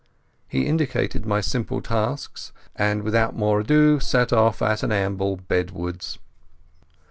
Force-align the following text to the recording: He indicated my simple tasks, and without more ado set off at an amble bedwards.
He 0.47 0.65
indicated 0.65 1.27
my 1.27 1.41
simple 1.41 1.79
tasks, 1.79 2.51
and 2.75 3.03
without 3.03 3.35
more 3.35 3.59
ado 3.59 3.99
set 3.99 4.33
off 4.33 4.59
at 4.63 4.81
an 4.81 4.91
amble 4.91 5.35
bedwards. 5.37 6.17